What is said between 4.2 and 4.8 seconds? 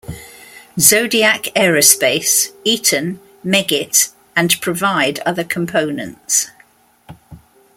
and